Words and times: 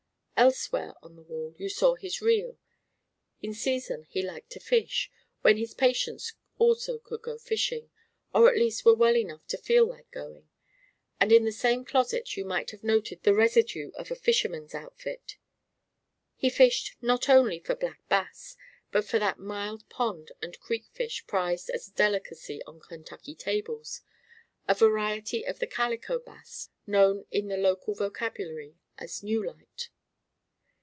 Elsewhere 0.43 0.95
on 1.03 1.15
the 1.15 1.21
wall 1.21 1.53
you 1.59 1.69
saw 1.69 1.93
his 1.93 2.19
reel. 2.19 2.57
In 3.43 3.53
season 3.53 4.07
he 4.09 4.23
liked 4.23 4.49
to 4.53 4.59
fish, 4.59 5.11
when 5.43 5.57
his 5.57 5.75
patients 5.75 6.33
also 6.57 6.97
could 6.97 7.21
go 7.21 7.37
fishing, 7.37 7.91
or 8.33 8.49
at 8.49 8.57
least 8.57 8.83
were 8.83 8.95
well 8.95 9.15
enough 9.15 9.45
to 9.49 9.57
feel 9.59 9.85
like 9.85 10.09
going; 10.09 10.49
and 11.19 11.31
in 11.31 11.45
the 11.45 11.51
same 11.51 11.85
closet 11.85 12.35
you 12.35 12.43
might 12.43 12.71
have 12.71 12.83
noted 12.83 13.21
the 13.21 13.35
residue 13.35 13.91
of 13.91 14.09
a 14.09 14.15
fisherman's 14.15 14.73
outfit. 14.73 15.37
He 16.35 16.49
fished 16.49 16.95
not 17.03 17.29
only 17.29 17.59
for 17.59 17.75
black 17.75 18.01
bass, 18.09 18.57
but 18.91 19.05
for 19.05 19.19
that 19.19 19.37
mild 19.37 19.87
pond 19.89 20.31
and 20.41 20.59
creek 20.59 20.87
fish 20.91 21.23
prized 21.27 21.69
as 21.69 21.87
a 21.87 21.91
delicacy 21.93 22.63
on 22.63 22.79
Kentucky 22.79 23.35
tables 23.35 24.01
a 24.67 24.73
variety 24.73 25.43
of 25.45 25.59
the 25.59 25.67
calico 25.67 26.17
bass 26.17 26.69
known 26.87 27.27
in 27.29 27.47
the 27.47 27.57
local 27.57 27.93
vocabulary 27.93 28.73
as 28.97 29.21
"newlight." 29.21 29.89